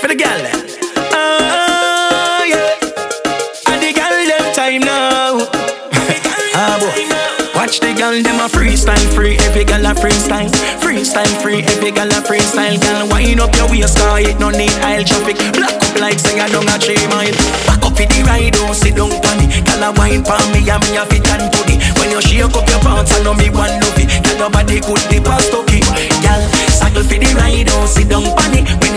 [0.00, 0.40] for the gal.
[1.12, 2.80] Ah, yeah.
[3.68, 5.44] And the gal them time now.
[6.56, 7.04] ah, boy.
[7.52, 10.48] Watch the gal them a freestyle free, every gal a freestyle.
[10.80, 12.80] Freestyle free, every gal a freestyle.
[12.80, 15.36] Gal wind up your waist, car it no need aisle traffic.
[15.52, 17.36] Black up like say I don't a three mile.
[17.68, 19.52] Back up in the ride, don't sit down pon it.
[19.68, 21.76] Gal a wine pon me and me a fit and body.
[22.00, 24.08] When you shake up your pants, I know me one love it.
[24.24, 25.84] Gal nobody could be past okay.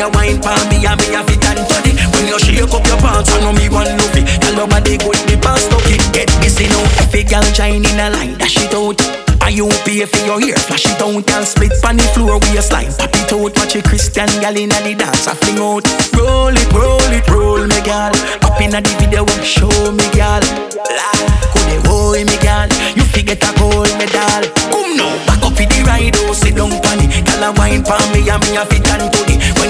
[0.04, 1.96] You wine pon me and me a fit and body.
[2.12, 4.28] When you shake up your pants, I know me one love it.
[4.44, 5.98] Gal nobody could be past okay.
[6.11, 9.00] Get busy now, if a gal shine in a line, dash it out.
[9.44, 10.56] Are you pay for your hair?
[10.56, 12.92] Flash it out and split on the floor with your slime.
[13.00, 15.28] Pop it out, watch a Christian gal in the dance.
[15.28, 15.88] I fling out.
[16.16, 18.11] Roll it, roll it, roll me gal.
[18.44, 20.44] Up in the video, show me gal.
[21.52, 22.68] Could they boy me gal?
[22.96, 24.44] You forget a gold medal.
[24.68, 27.24] Come now, back up in the ride, oh, sit down pon it.
[27.24, 28.82] Gal a wine pon me and me a fit body.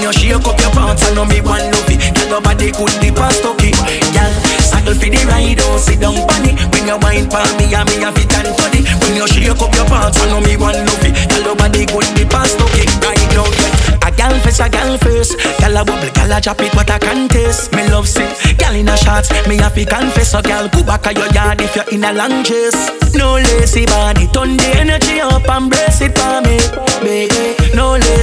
[0.04, 1.96] You shake up your pants, I know me one love it.
[2.12, 3.72] Gal nobody could be past okay.
[4.12, 4.28] Gal
[4.60, 6.56] saddle for the ride, oh, sit down it.
[6.68, 8.84] When you wine pon me and me a fit and body.
[9.00, 11.16] When you shake up your pants, I know me one love it.
[11.32, 12.84] Gal nobody could be past okay.
[13.00, 14.04] Right now, yeah.
[14.04, 15.32] A gal face, a gal face.
[15.56, 17.72] Gal a bubble, gal a drop it, what I can taste.
[17.72, 18.28] Me love sick.
[18.60, 20.36] Gal in a shots, me have to confess.
[20.36, 22.76] So gal, go back to your yard if you're in a long chase.
[23.16, 26.60] No lazy body, turn the energy up and brace it for me,
[27.00, 27.53] baby.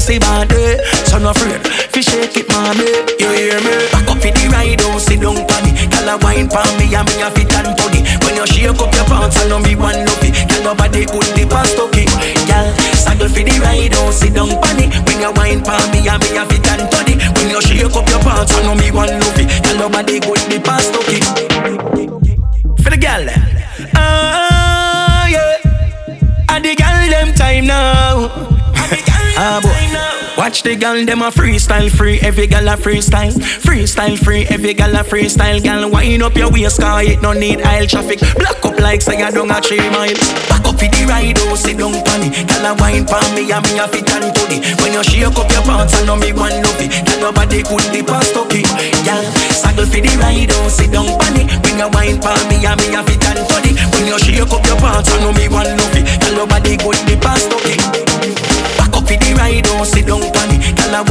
[0.01, 0.81] Lazy body, eh?
[1.05, 1.61] so no afraid.
[1.93, 2.89] Fi shake it, mommy.
[3.21, 3.85] You hear me?
[3.93, 5.45] Back up in the ride, don't sit down it.
[5.93, 8.01] Gal a wine pon me and me a fit and body.
[8.25, 10.33] When you shake up your pants, I know me one love it.
[10.49, 12.09] Gal nobody could be past okay.
[12.49, 14.89] Gal saddle for the ride, don't sit down it.
[15.05, 17.21] When you wine pon me and me a fit and body.
[17.37, 19.53] When you shake up your pants, I know me one love it.
[19.61, 21.50] Gal nobody could be past okay.
[29.37, 30.37] Ah, boy.
[30.37, 33.33] Watch the gal them a freestyle free, every gal a freestyle.
[33.61, 35.61] Freestyle free, every gal a freestyle.
[35.61, 38.19] Gal wind up your waist, car it no need aisle traffic.
[38.39, 40.15] Block up like say I don't a three mile.
[40.49, 42.47] Back up in the ride, oh sit down it.
[42.47, 44.63] Gal a wine pon me and me a fit and body.
[44.81, 46.89] When you shake up your pants, I know me one love it.
[47.05, 48.63] Gal nobody could be past okay.
[49.05, 49.21] Gal
[49.53, 51.47] saddle for the ride, oh sit down it.
[51.61, 53.77] When you wine pon me and me a fit and body.
[53.93, 56.00] When you shake up your pants, I know me one love it.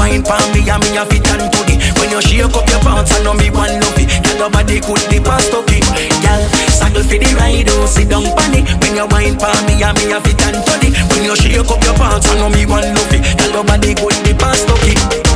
[0.00, 1.76] Wine pon me and me a fit and body.
[2.00, 4.08] When you shake up your pants, I know me one love it.
[4.24, 5.84] Gal nobody could be past okay.
[6.24, 6.40] Gal
[6.72, 8.64] saddle for the ride, don't sit down it.
[8.80, 10.96] When you wine pon me and me a fit and body.
[11.12, 13.20] When you shake up your pants, I know me one love it.
[13.36, 15.29] Gal nobody could be past okay.